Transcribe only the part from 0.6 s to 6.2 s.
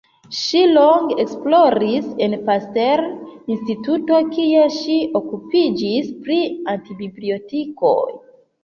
longe esploris en Pasteur Instituto, kie ŝi okupiĝis